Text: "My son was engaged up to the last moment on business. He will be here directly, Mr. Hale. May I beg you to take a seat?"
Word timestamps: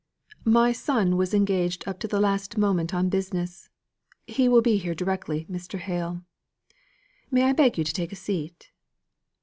"My 0.49 0.71
son 0.71 1.15
was 1.15 1.31
engaged 1.31 1.87
up 1.87 1.99
to 1.99 2.07
the 2.07 2.19
last 2.19 2.57
moment 2.57 2.91
on 2.91 3.07
business. 3.09 3.69
He 4.25 4.49
will 4.49 4.63
be 4.63 4.77
here 4.77 4.95
directly, 4.95 5.45
Mr. 5.45 5.77
Hale. 5.77 6.23
May 7.29 7.43
I 7.43 7.53
beg 7.53 7.77
you 7.77 7.83
to 7.83 7.93
take 7.93 8.11
a 8.11 8.15
seat?" 8.15 8.71